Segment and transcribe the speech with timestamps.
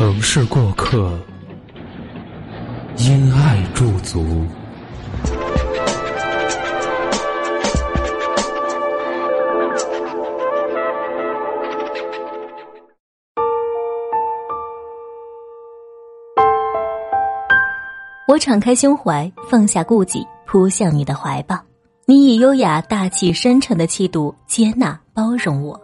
[0.00, 1.12] 城市过客。
[2.96, 4.46] 因爱驻足。
[18.26, 21.60] 我敞开胸怀，放下顾忌，扑向你的怀抱。
[22.06, 25.78] 你以优雅、大气、深沉的气度接纳、包容我。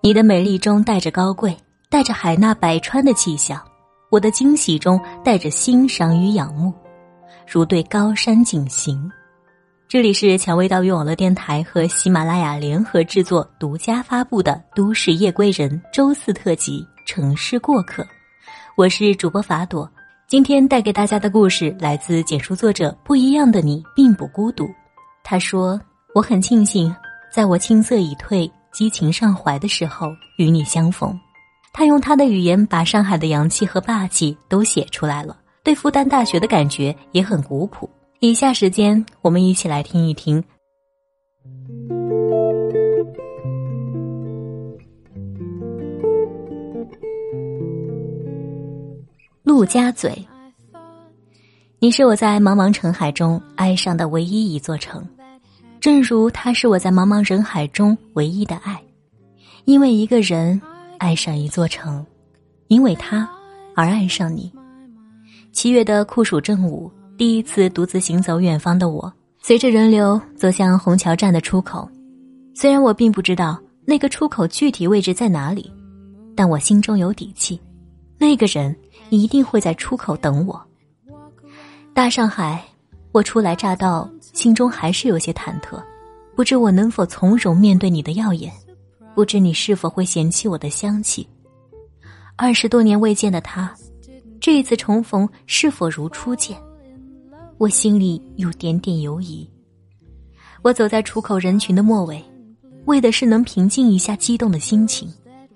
[0.00, 1.54] 你的美丽中带着高贵，
[1.90, 3.60] 带着海纳百川的气象。
[4.10, 6.72] 我的惊喜中带着欣赏与仰慕，
[7.48, 9.10] 如对高山景行。
[9.88, 18.04] 这里是蔷薇岛屿网络电台和喜马拉雅联合制作、独家发布的《都市夜归人》周四特辑《城市过客》，
[18.76, 19.90] 我是主播法朵。
[20.28, 24.64] 今天带给大家的故事来自简书作者不一样的你并不孤独。
[25.24, 25.80] 他说
[26.14, 26.94] ：“我很庆幸，
[27.32, 31.18] 在我青涩已退、激情上怀的时候与你相逢。”
[31.72, 37.88] 他用他的语言把上海的洋气和霸气都写出来了，对复旦大学的感觉也很古朴。
[38.18, 40.42] 以下时间，我们一起来听一听。
[49.42, 50.26] 陆家嘴，
[51.78, 55.02] 你是我在茫茫城海中爱上的唯一一座城，
[55.80, 58.82] 正如它是我在茫茫人海中唯一的爱，
[59.64, 60.60] 因为一个人。
[61.00, 62.04] 爱上一座城，
[62.68, 63.26] 因为他
[63.74, 64.52] 而爱上你。
[65.50, 69.10] 七月的酷暑正午，第一次独自行走远方的我，
[69.40, 71.88] 随着人流走向虹桥站的出口。
[72.54, 75.72] 虽然我并不知道那个出口具体位置在哪里，
[76.36, 77.58] 但我心中有底气，
[78.18, 78.76] 那个人
[79.08, 80.62] 一定会在出口等我。
[81.94, 82.62] 大上海，
[83.10, 85.82] 我初来乍到，心中还是有些忐忑，
[86.36, 88.52] 不知我能否从容面对你的耀眼。
[89.14, 91.26] 不知你是否会嫌弃我的香气？
[92.36, 93.74] 二十多年未见的他，
[94.40, 96.56] 这一次重逢是否如初见？
[97.58, 99.48] 我心里有点点犹疑。
[100.62, 102.22] 我走在出口人群的末尾，
[102.86, 105.12] 为的是能平静一下激动的心情，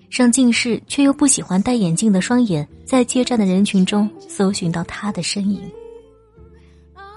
[0.09, 5.61] 让近视却又不喜欢戴眼镜的双眼在接站的人群中搜寻到他的身影。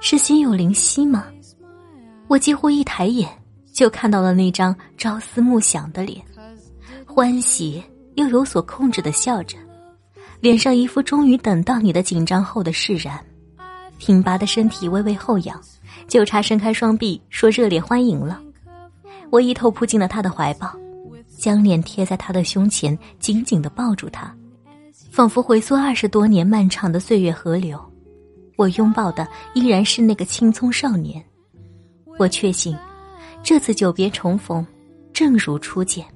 [0.01, 1.27] 是心有灵犀吗？
[2.29, 3.29] 我几乎一抬眼。
[3.71, 6.21] 就看到了那张朝思暮想的脸，
[7.19, 7.83] 欢喜
[8.15, 9.59] 又有所控制的笑着，
[10.41, 13.19] 脸上一副终于等到你的紧张后的释然，
[13.99, 15.61] 挺拔的身体微微后仰，
[16.07, 18.41] 就差伸开双臂说热烈欢迎了。
[19.31, 20.73] 我一头扑进了他的怀抱，
[21.37, 24.33] 将脸贴在他的胸前，紧紧的抱住他，
[25.11, 27.85] 仿佛回溯二十多年漫长的岁月河流。
[28.55, 31.21] 我拥抱的依然是那个青葱少年，
[32.17, 32.79] 我确信。
[33.43, 34.65] 这次久别重逢，
[35.13, 36.07] 正如初见，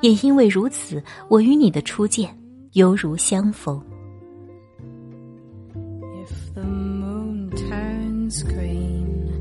[0.00, 2.36] 也因为如此我与你的初见
[2.72, 3.80] 犹如相逢
[5.74, 9.40] if the moon turns green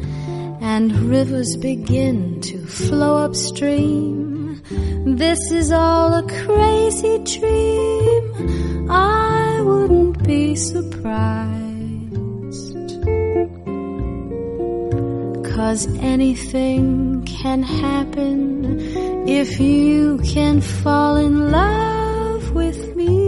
[0.62, 4.62] and rivers begin to flow upstream
[5.18, 11.66] this is all a crazy dream i wouldn't be surprised
[15.44, 23.24] cause anything can happen if you can fall in love with me.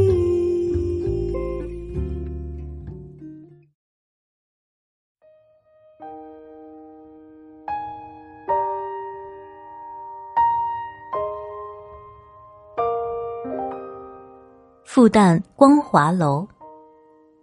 [14.84, 16.47] 复旦光华楼，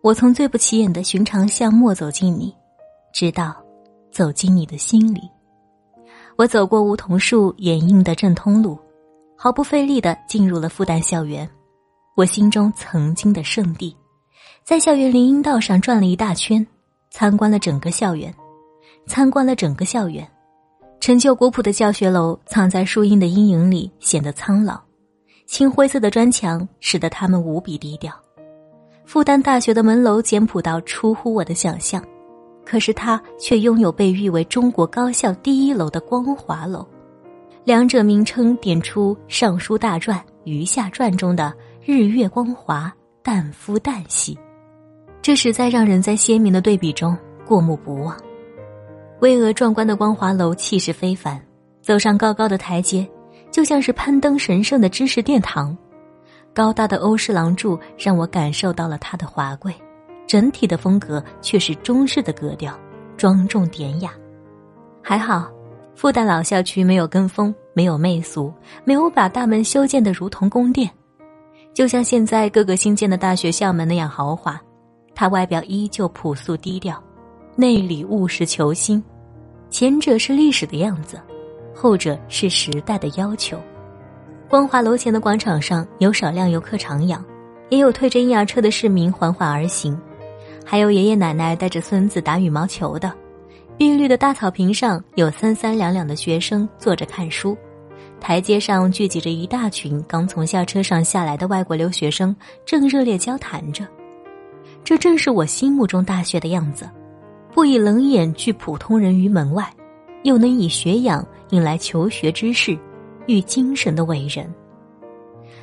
[0.02, 2.54] 我从最不起眼的寻常巷陌走进你，
[3.12, 3.54] 直到。
[4.10, 5.28] 走进你的心里，
[6.36, 8.76] 我走过梧桐树掩映的正通路，
[9.36, 11.48] 毫不费力的进入了复旦校园，
[12.16, 13.96] 我心中曾经的圣地，
[14.64, 16.66] 在校园林荫道上转了一大圈，
[17.10, 18.34] 参观了整个校园，
[19.06, 20.28] 参观了整个校园，
[20.98, 24.80] 陈旧古朴的教学楼藏在树荫的阴影里，显得苍老，
[25.46, 28.12] 青灰色的砖墙使得他们无比低调，
[29.04, 32.04] 复旦大学的门楼简朴到出乎我的想象。
[32.64, 36.86] 可是它却拥有被誉为中国高校第一楼的光华楼，
[37.64, 41.52] 两者名称点出尚书大传，余下传》中的
[41.84, 44.38] 日月光华、旦夫旦兮，
[45.20, 47.16] 这实在让人在鲜明的对比中
[47.46, 48.16] 过目不忘。
[49.20, 51.40] 巍峨壮观的光华楼气势非凡，
[51.80, 53.08] 走上高高的台阶，
[53.50, 55.76] 就像是攀登神圣的知识殿堂。
[56.52, 59.74] 高大的欧式廊柱让我感受到了它的华贵，
[60.26, 62.78] 整体的风格却是中式的格调，
[63.16, 64.10] 庄重典雅。
[65.02, 65.50] 还好，
[65.94, 68.52] 复旦老校区没有跟风，没有媚俗，
[68.84, 70.90] 没有把大门修建的如同宫殿，
[71.72, 74.60] 就像现在各个新建的大学校门那样豪华。
[75.14, 77.00] 它外表依旧朴素低调，
[77.54, 79.02] 内里务实求新。
[79.70, 81.20] 前者是历史的样子，
[81.74, 83.56] 后者是时代的要求。
[84.48, 87.18] 光华楼前的广场上有少量游客徜徉，
[87.70, 89.96] 也有推着婴儿车的市民缓缓而行，
[90.64, 93.12] 还有爷爷奶奶带着孙子打羽毛球的。
[93.76, 97.56] 碧绿的大草坪上有三三两两的学生坐着看书，
[98.20, 102.34] 台阶上聚集着一大群刚从校车上下来的外国留学生，
[102.64, 103.86] 正热烈交谈着。
[104.82, 106.88] 这正是我心目中大学的样子，
[107.52, 109.68] 不以冷眼拒普通人于门外，
[110.22, 112.78] 又能以学养引来求学之士。
[113.26, 114.46] 与精神的伟人。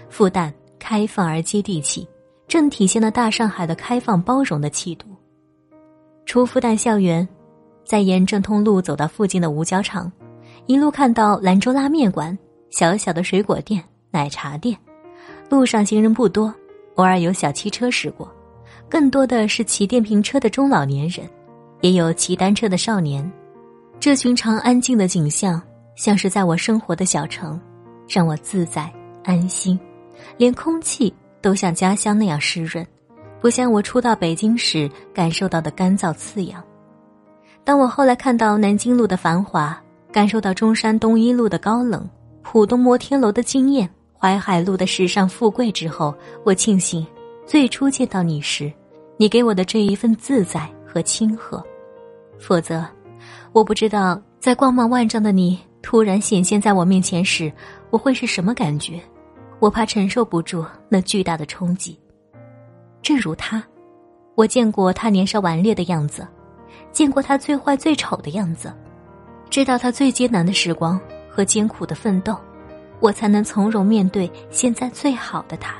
[0.10, 2.08] 复旦开放而接地气，
[2.52, 5.08] 正体现了大上海的开放包容的气度。
[6.26, 7.26] 出复旦校园，
[7.86, 10.12] 再沿正通路走到附近的五角场，
[10.66, 12.38] 一路看到兰州拉面馆、
[12.70, 13.82] 小小的水果店、
[14.12, 14.78] 奶茶店。
[15.50, 16.54] 路上行人不多，
[16.96, 18.30] 偶尔有小汽车驶过，
[18.90, 21.26] 更多的是骑电瓶车的中老年人，
[21.80, 23.32] 也有骑单车的少年。
[23.98, 25.62] 这寻常安静的景象。
[25.96, 27.58] 像是在我生活的小城，
[28.10, 28.92] 让我自在
[29.24, 29.80] 安心，
[30.36, 32.86] 连空气都像家乡那样湿润，
[33.40, 36.64] 不像我初到北京时感受到的干燥刺痒。
[37.64, 39.80] 当我后来看到南京路的繁华，
[40.12, 42.08] 感受到中山东一路的高冷，
[42.42, 47.06] 浦东摩天楼的惊艳，淮海路的时尚富贵之后，我庆幸
[47.46, 48.72] 最初见到你时，
[49.18, 51.64] 你给我的这一份自在和亲和，
[52.40, 52.86] 否则，
[53.54, 55.60] 我不知道在光芒万丈的你。
[55.84, 57.52] 突然显现在我面前时，
[57.90, 59.02] 我会是什么感觉？
[59.62, 61.98] 我怕承受不住那巨大的冲击。
[63.04, 63.64] 正如他，
[64.34, 66.28] 我见过他年少顽劣的样子，
[66.92, 68.74] 见过他最坏最丑的样子，
[69.52, 71.00] 知道他最艰难的时光
[71.30, 72.36] 和艰苦的奋斗，
[73.00, 75.76] 我才能从容面对现在最好的他。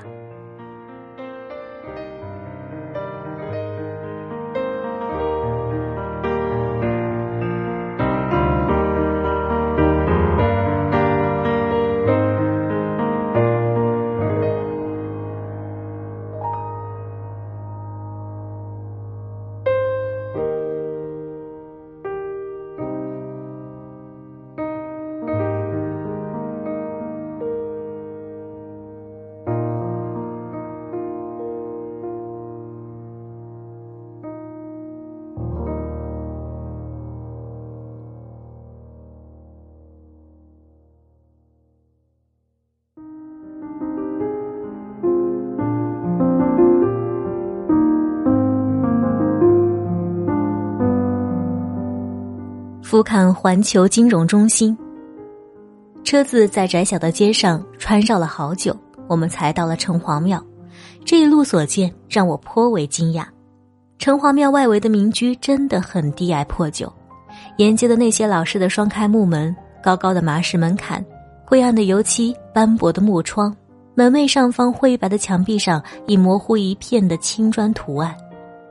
[52.92, 54.78] 俯瞰环球金融中心，
[56.04, 58.76] 车子在窄小的街上穿绕了好久，
[59.08, 60.46] 我们才到了城隍庙。
[61.06, 63.24] 这一路所见让我颇为惊讶。
[63.98, 66.92] 城隍庙外围的民居真的很低矮破旧，
[67.56, 71.02] 沿街的那些老式的双开木门、高高的麻石门槛、
[71.46, 73.56] 灰暗的油漆、斑驳的木窗，
[73.96, 78.14] 门卫上方灰白的墙壁上已模糊一片的青砖图案，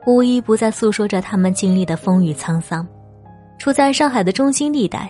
[0.05, 2.87] 无一不在诉说着他们经历的风雨沧桑。
[3.61, 5.07] 处在上海的中心地带，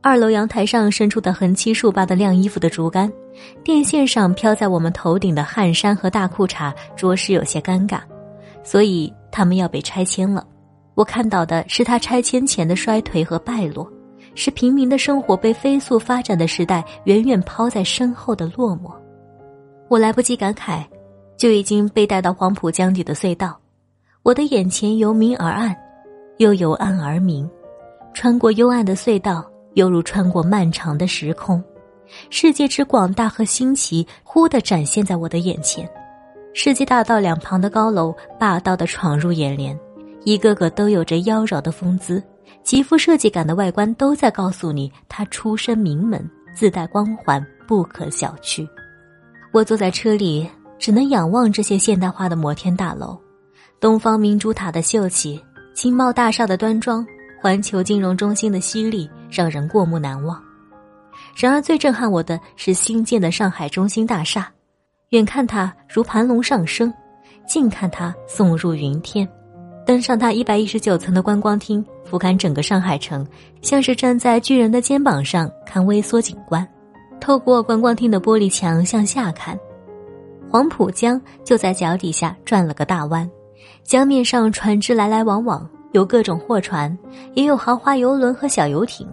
[0.00, 3.12] 二楼阳台上伸出的横七竖八的晾衣服的竹竿，
[3.62, 8.00] 电线上飘在我们头顶的汗衫和大裤衩，着实有些尴尬，
[8.64, 10.42] 所以他们要被拆迁了。
[10.94, 13.86] 我看到的是他拆迁前的衰颓和败落，
[14.34, 18.90] 是平民的生活被飞速发展的时代远远抛在身后的落寞。
[19.88, 20.82] 我来不及感慨，
[21.36, 23.60] 就已经被带到黄浦江底的隧道，
[24.22, 25.76] 我的眼前由明而暗，
[26.38, 27.46] 又由暗而明。
[28.22, 31.64] 穿过幽暗的隧道，犹如穿过漫长的时空，
[32.28, 35.88] 世界之广大和新奇忽地展现在我的眼前。
[36.52, 39.74] 世纪大道两旁的高楼霸道地闯入眼帘，
[40.24, 42.22] 一个个都有着妖娆的风姿，
[42.62, 46.22] 极富设计感的外观都在告诉你，它出身名门，
[46.54, 48.68] 自带光环，不可小觑。
[49.50, 50.46] 我坐在车里，
[50.78, 53.18] 只能仰望这些现代化的摩天大楼，
[53.80, 57.02] 东方明珠塔的秀气，金茂大厦的端庄。
[57.40, 60.38] 环球金融中心的犀利让人过目难忘，
[61.34, 64.52] 然而最震撼我的是新建的上海中心大厦
[65.08, 66.92] 远看它如盘龙上升，
[67.48, 69.26] 近看它耸入云天。
[69.86, 73.26] 登上它一百一十九层的观光厅，俯瞰整个上海城，
[73.62, 76.66] 像是站在巨人的肩膀上看微缩景观。
[77.20, 79.58] 透过观光厅的玻璃墙向下看，
[80.50, 83.28] 黄浦江就在脚底下转了个大弯，
[83.82, 86.96] 江面上船只来来往往，有各种货船，
[87.34, 89.06] 也有豪华游轮和小游艇。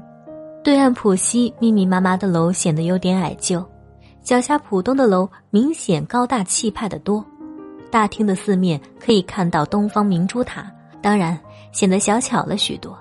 [0.64, 3.64] 对岸浦西密密麻麻的楼显得有点矮旧，
[4.22, 7.26] 脚下浦东的楼明显高大气派的多。
[7.90, 10.70] 大厅的四面可以看到东方明珠塔，
[11.02, 11.40] 当然
[11.72, 12.98] 显得小巧了许多。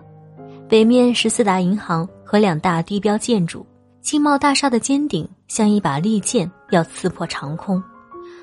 [0.68, 3.66] 北面是四大银行和两大地标建筑，
[4.00, 7.82] 金茂大厦的尖顶像一把利剑，要刺破长空；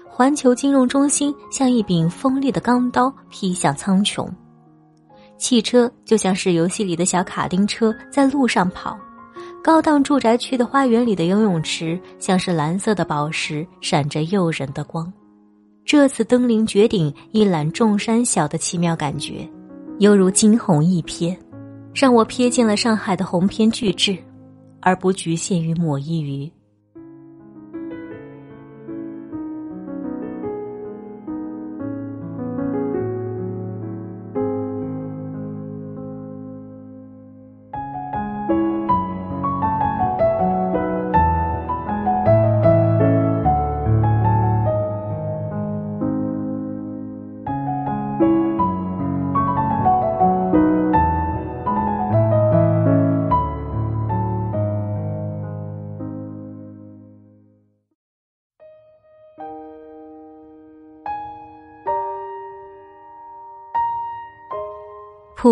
[0.10, 4.28] 环球金融中心像一柄锋利的钢刀，劈向苍穹。
[5.38, 8.98] 汽车就像是游戏里的小卡丁车，在路上跑；
[9.64, 15.12] 高档住宅区的花园里的游泳池，像是蓝色的宝石，闪着诱人的光。
[15.86, 19.48] 这次登临绝顶，一览众山小的奇妙感觉，
[20.00, 21.36] 犹如惊鸿一瞥，
[21.94, 24.18] 让我瞥见了上海的鸿篇巨制，
[24.80, 26.52] 而不局限于抹一隅。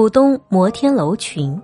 [0.01, 1.61] 浦东摩天楼群，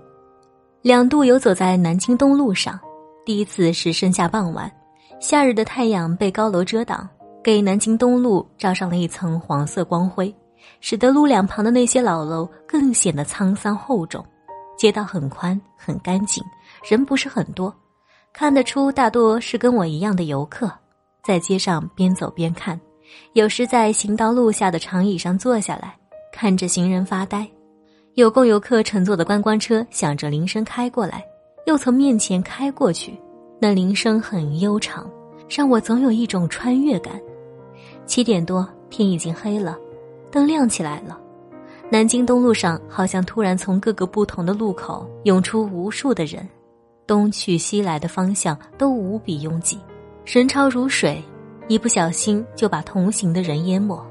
[0.83, 2.79] 两度游走在南京东路上。
[3.25, 4.71] 第一次是盛夏傍晚，
[5.19, 7.09] 夏日的太阳被高楼遮挡，
[7.43, 10.31] 给南京东路罩上了一层黄色光辉，
[10.81, 14.23] 使得路两旁的那些老楼更显得沧桑厚重。
[14.77, 16.43] 街道很宽很干净，
[16.87, 17.73] 人不是很多，
[18.33, 20.71] 看得出大多是跟我一样的游客，
[21.23, 22.79] 在街上边走边看，
[23.33, 25.97] 有时在行道路下的长椅上坐下来，
[26.31, 27.49] 看着行人发呆。
[28.17, 31.23] 有供游客乘坐的观光车响着铃声开过来，
[31.67, 33.13] 又从面前开过去，
[33.61, 35.07] 那铃声很悠长，
[35.47, 37.13] 让我总有一种穿越感。
[38.07, 39.77] 七点多，天已经黑了，
[40.31, 41.15] 灯亮起来了。
[41.91, 46.43] 南京东路上好像突然从各个不同的路口涌出无数的人，
[47.05, 49.77] 东去西来的方向都无比拥挤，
[50.25, 51.23] 人潮如水，
[51.67, 54.03] 一不小心就把同行的人淹没。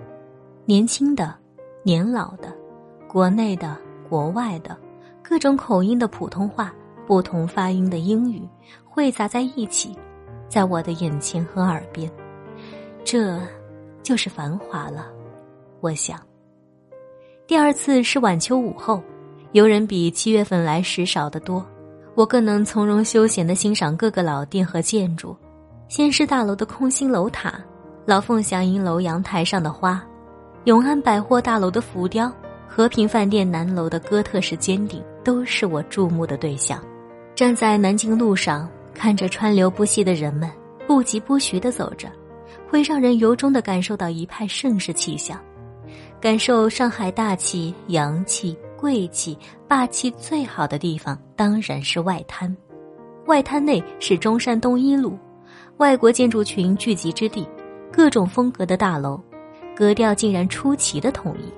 [0.65, 1.35] 年轻的，
[1.83, 2.55] 年老的，
[3.09, 3.77] 国内的。
[4.09, 4.77] 国外的
[5.23, 6.73] 各种口音的普通话，
[7.07, 8.43] 不同发音的英语
[8.85, 9.97] 汇杂在一起，
[10.49, 12.11] 在我的眼前和耳边，
[13.05, 13.39] 这
[14.03, 15.07] 就是繁华了。
[15.81, 16.19] 我想，
[17.47, 19.03] 第二次是晚秋午后，
[19.53, 21.65] 游人比七月份来时少得多，
[22.15, 25.37] 我更能从容休闲的欣赏各个老店和建筑。
[25.89, 27.55] 先是大楼的空心楼塔，
[28.05, 30.03] 老凤祥银楼阳台上的花，
[30.65, 32.33] 永安百货大楼的浮雕。
[32.77, 36.79] 和平饭店南楼的哥特式尖顶都是我注目的对象。
[37.35, 40.47] 站在南京路上，看着川流不息的人们
[40.87, 42.07] 不疾不徐地走着，
[42.69, 45.41] 会让人由衷地感受到一派盛世气象，
[46.21, 52.55] 感受上海大气、洋气、贵气、霸气最好的地方当然是外滩。
[53.25, 55.19] 外滩内是中山东一路，
[55.79, 57.49] 外国建筑群聚集之地，
[57.91, 59.19] 各种风格的大楼，
[59.75, 61.51] 格调竟然出奇的统一。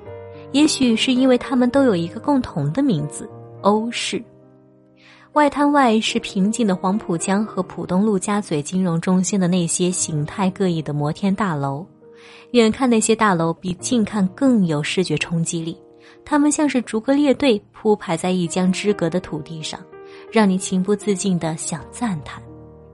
[0.52, 3.28] 也许是因为他们都有一个共同的名字——
[3.62, 4.22] 欧式。
[5.34, 11.86] 外滩外是平静的黄浦江和浦东陆家嘴金融中心的那些形态各异的摩天大楼。
[12.52, 15.76] 远看那些大楼比近看更有视觉冲击力，
[16.24, 19.78] 它们像是逐个列队铺排在一江之隔的土地上，
[20.32, 22.42] 让你情不自禁的想赞叹：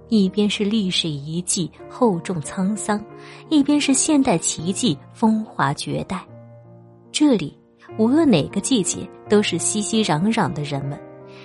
[0.08, 3.02] 一边是历史遗迹厚重沧桑，
[3.48, 6.26] 一边是现代奇迹风华绝代。
[7.16, 7.56] 这里，
[7.96, 10.98] 无论哪个季节，都是熙熙攘攘的人们。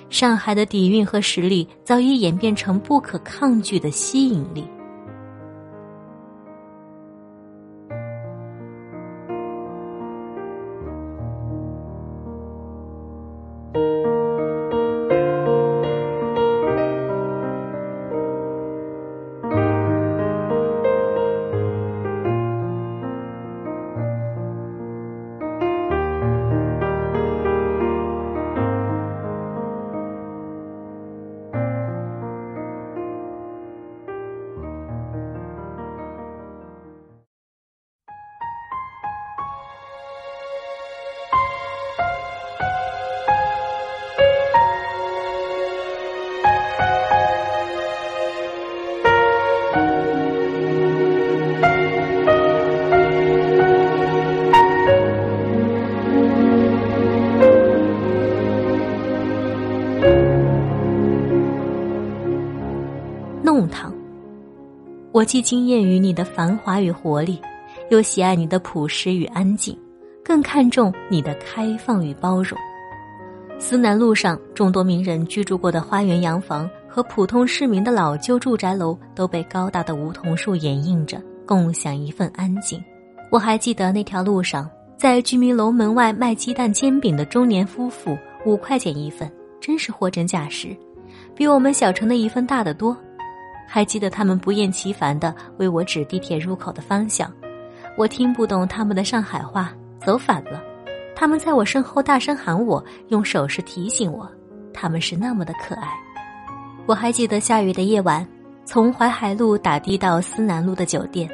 [0.10, 4.66] 上海的底蕴和实力早已演变成不可抗拒的吸引力。
[65.30, 67.40] 既惊艳于你的繁华与活力，
[67.92, 69.78] 又喜爱你的朴实与安静，
[70.26, 72.58] 更看重你的开放与包容。
[73.60, 82.84] 思南路上众多名人居住过的花园洋房和普通市民的老旧住宅楼都被高大的梧桐树掩映着，共享一份安静。
[83.30, 84.68] 我还记得那条路上，
[84.98, 88.18] 在居民楼门外卖鸡蛋煎饼的中年夫妇，
[88.48, 89.32] 五块钱一份，
[89.62, 90.76] 真是货真价实，
[91.36, 92.98] 比我们小城的一份大得多。
[93.72, 97.32] 还记得他们不厌其烦地为我指地铁入口的方向，
[97.96, 99.72] 我听不懂他们的上海话，
[100.04, 100.60] 走反了。
[101.16, 104.28] 他们在我身后大声喊我，用手势提醒我，
[104.74, 105.88] 他们是那么的可爱。
[106.88, 108.28] 我还记得下雨的夜晚，
[108.66, 111.30] 从淮海路打的到思南路的酒店，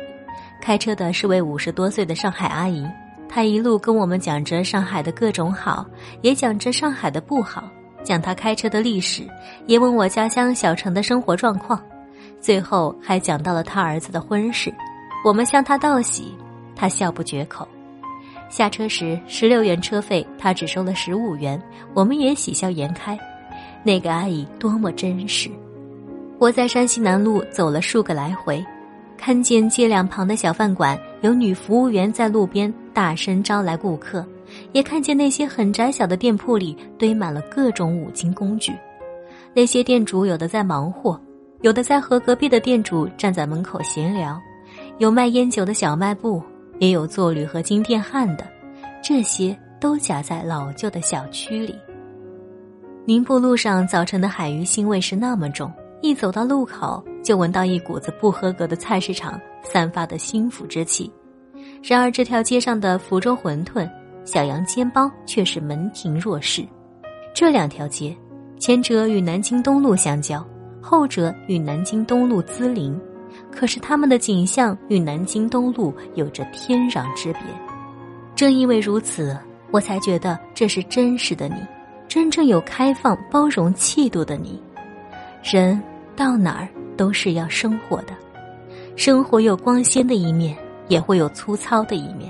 [0.62, 2.86] 开车的是位五十多岁的上海阿姨，
[3.30, 5.86] 她一路跟我们讲着上海的各种好，
[6.22, 7.64] 也讲着上海的不好，
[8.04, 9.24] 讲她开车的历史，
[9.68, 11.82] 也问我家乡小城的生活状况，
[12.46, 14.72] 最后还讲到了他儿子的婚事。
[15.26, 16.32] 我们向他道喜，
[16.76, 17.68] 他笑不绝口。
[18.52, 21.60] 下车时，十六元车费，他只收了十五元，
[21.96, 23.18] 我们也喜笑颜开。
[23.82, 25.50] 那个阿姨多么真实！
[26.38, 28.64] 我在山西南路走了数个来回，
[29.18, 34.24] 看见街两旁的小饭馆有女服务员在路边大声招来顾客，
[34.72, 38.72] 也看见那些很窄小的店铺里堆满了各种五金工具。
[39.52, 41.20] 那些店主有的在忙活，
[41.62, 44.40] 有的在和隔壁的店主站在门口闲聊，
[44.98, 46.42] 有卖烟酒的小卖部。
[46.80, 48.46] 也有做铝合金电焊的，
[49.02, 51.74] 这些都夹在老旧的小区里。
[53.06, 61.10] 宁波路上早晨的海鱼腥味是那么重，一走到路口就闻到一股子不合格的菜市场散发的腥腐之气。
[61.82, 63.90] 然而这条街上的福州馄饨、
[64.26, 66.62] 小羊煎包却是门庭若市。
[67.34, 68.14] 这两条街，
[68.60, 70.46] 前者与南京东路相交，
[70.88, 72.96] 后者与南京东路毗邻。
[73.52, 77.42] 可是他们的景象与南京东路有着天壤之别，
[78.36, 79.36] 正因为如此，
[79.72, 81.56] 我才觉得这是真实的你，
[82.08, 84.62] 真正有开放包容气度的你。
[85.42, 85.82] 人
[86.16, 88.10] 到哪儿都是要生活的，
[88.96, 90.56] 生活有光鲜的一面，
[90.88, 92.30] 也会有粗糙的一面。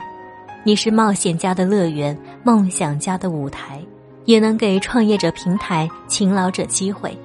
[0.63, 3.83] 你是冒险家的乐园，梦想家的舞台，
[4.25, 7.15] 也能给创业者平台，勤劳者机会。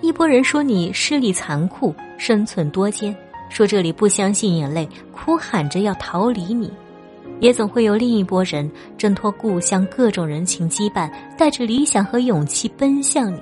[0.00, 3.14] 一拨人说你势力残酷，生存多艰。
[3.50, 6.70] 说这里不相信眼泪，哭喊着要逃离你，
[7.40, 13.40] 也总会有另一拨人挣脱故乡各种人情羁绊，带着理想和勇气奔向你，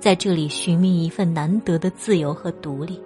[0.00, 3.00] 在这里寻觅一份难得的自由和独立。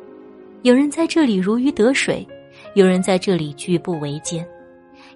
[0.62, 2.26] 有人在这里如鱼得水，
[2.74, 4.46] 有人在这里举步维艰，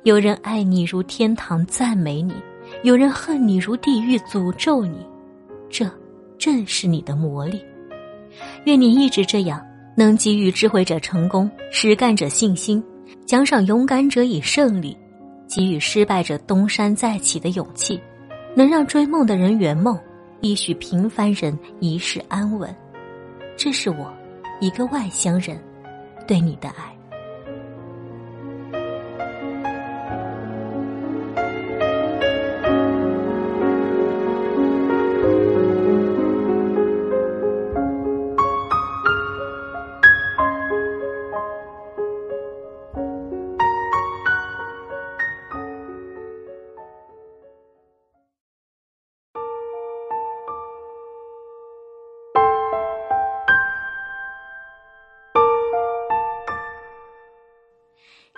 [0.02, 2.34] 有人爱你如天堂赞美你，
[2.82, 4.98] 有人恨你如地狱诅咒你。
[5.70, 5.90] 这
[6.38, 7.64] 正是你的魔力。
[8.64, 9.64] 愿你一直这样。
[9.98, 12.84] 能给予智慧者成功，实干者信心，
[13.24, 14.94] 奖赏勇敢者以胜利，
[15.48, 17.98] 给予失败者东山再起的勇气，
[18.54, 19.98] 能让追梦的人圆梦，
[20.42, 22.76] 亦许平凡人一世安稳。
[23.56, 24.12] 这是我，
[24.60, 25.58] 一个外乡人，
[26.26, 26.94] 对你的爱。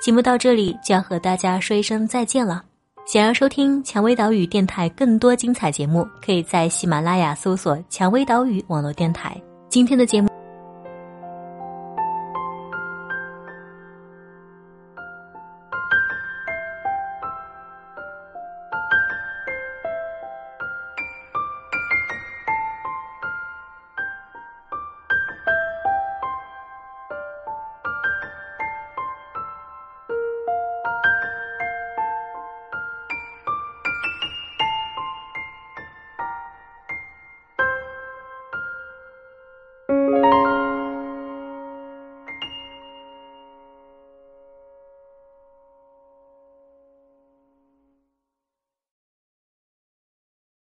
[0.09, 2.65] 节目到这里就要和大家说一声再见了。
[3.07, 9.39] 想要收听蔷薇岛屿电台更多精彩节目，可以在喜马拉雅搜索“蔷薇岛屿网络电台”。
[9.69, 10.28] 今天的节目。